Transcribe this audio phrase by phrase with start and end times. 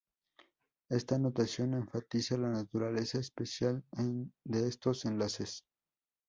[0.89, 3.83] Esta notación enfatiza la naturaleza especial
[4.43, 5.63] de estos enlaces.